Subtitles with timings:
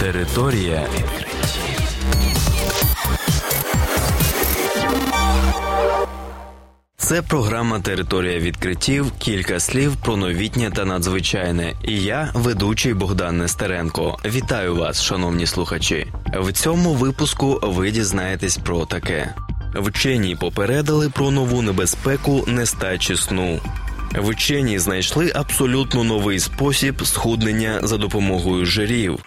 [0.00, 1.80] Територія відкриттів.
[6.96, 9.12] Це програма Територія відкриттів.
[9.18, 11.72] Кілька слів про новітнє та надзвичайне.
[11.84, 14.18] І я, ведучий Богдан Нестеренко.
[14.24, 16.06] Вітаю вас, шановні слухачі.
[16.40, 19.34] В цьому випуску ви дізнаєтесь про таке.
[19.74, 23.60] Вчені попередили про нову небезпеку нестачі сну.
[24.14, 29.18] Вчені знайшли абсолютно новий спосіб схуднення за допомогою жирів.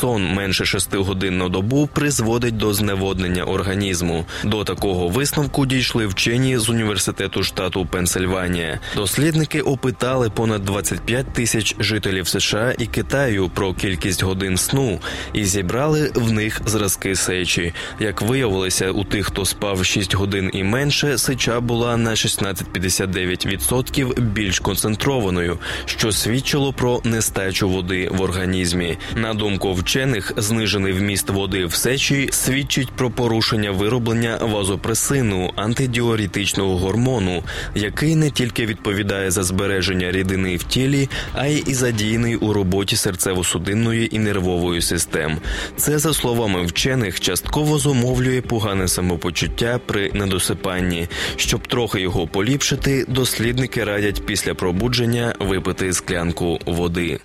[0.00, 4.24] Сон менше 6 годин на добу призводить до зневоднення організму.
[4.44, 8.80] До такого висновку дійшли вчені з університету штату Пенсильванія.
[8.96, 15.00] Дослідники опитали понад 25 тисяч жителів США і Китаю про кількість годин сну
[15.32, 17.74] і зібрали в них зразки сечі.
[18.00, 24.58] Як виявилося, у тих, хто спав 6 годин і менше, сеча була на 16,59% більш
[24.58, 28.98] концентрованою, що свідчило про нестачу води в організмі.
[29.16, 29.89] На думку вчених
[30.36, 37.42] знижений вміст води в сечі свідчить про порушення вироблення вазопресину антидіорітичного гормону,
[37.74, 42.96] який не тільки відповідає за збереження рідини в тілі, а й і задіяний у роботі
[42.96, 45.38] серцево-судинної і нервової систем.
[45.76, 51.08] Це за словами вчених частково зумовлює погане самопочуття при недосипанні.
[51.36, 57.20] Щоб трохи його поліпшити, дослідники радять після пробудження випити склянку води.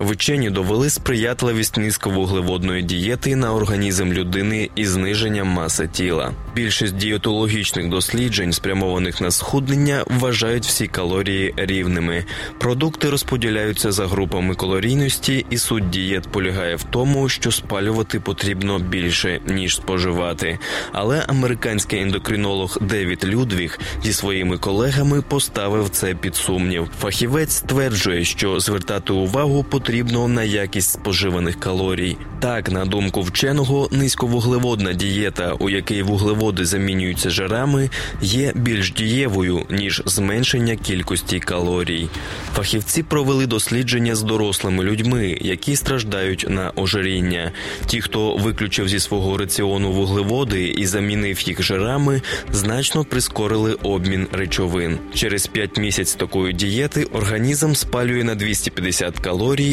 [0.00, 6.32] Вчені довели сприятливість низьковуглеводної дієти на організм людини і зниженням маси тіла.
[6.54, 12.24] Більшість дієтологічних досліджень, спрямованих на схуднення, вважають всі калорії рівними.
[12.58, 19.40] Продукти розподіляються за групами калорійності, і суть дієт полягає в тому, що спалювати потрібно більше
[19.46, 20.58] ніж споживати.
[20.92, 26.88] Але американський ендокринолог Девід Людвіг зі своїми колегами поставив це під сумнів.
[27.00, 32.16] Фахівець стверджує, що звертати увагу потрібно потрібно на якість споживаних калорій.
[32.40, 37.90] Так, на думку вченого, низьковуглеводна дієта, у якій вуглеводи замінюються жирами,
[38.22, 42.08] є більш дієвою ніж зменшення кількості калорій.
[42.54, 47.52] Фахівці провели дослідження з дорослими людьми, які страждають на ожиріння.
[47.86, 54.98] Ті, хто виключив зі свого раціону вуглеводи і замінив їх жирами, значно прискорили обмін речовин.
[55.14, 59.18] Через 5 місяць такої дієти організм спалює на 250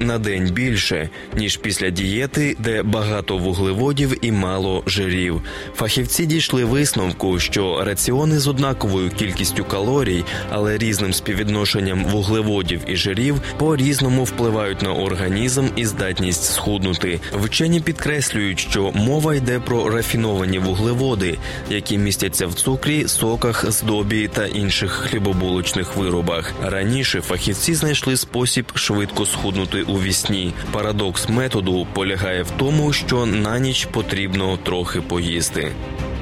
[0.00, 5.42] на день більше ніж після дієти, де багато вуглеводів і мало жирів.
[5.76, 13.40] Фахівці дійшли висновку, що раціони з однаковою кількістю калорій, але різним співвідношенням вуглеводів і жирів
[13.58, 17.20] по різному впливають на організм і здатність схуднути.
[17.32, 21.38] Вчені підкреслюють, що мова йде про рафіновані вуглеводи,
[21.70, 26.52] які містяться в цукрі, соках, здобі та інших хлібобулочних виробах.
[26.62, 30.54] Раніше фахівці знайшли спосіб швидко схуднути у вісні.
[30.72, 35.72] Парадокс методу полягає в тому, що на ніч потрібно трохи поїсти.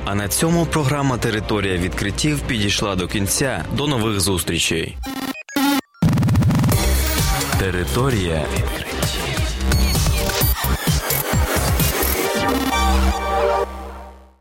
[0.04, 3.64] А на цьому програма Територія відкриттів підійшла до кінця.
[3.76, 4.96] До нових зустрічей.
[7.58, 8.91] Територія відкриттів.